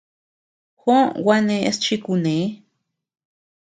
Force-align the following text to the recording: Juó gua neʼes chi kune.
Juó 0.79 0.95
gua 1.23 1.37
neʼes 1.47 1.77
chi 1.83 1.95
kune. 2.05 2.35